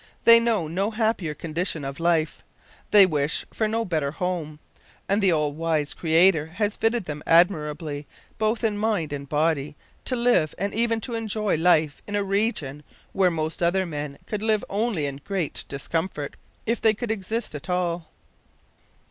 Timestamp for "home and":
4.09-5.21